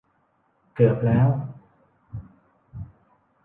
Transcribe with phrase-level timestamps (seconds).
[0.73, 1.27] เกือบแล้ว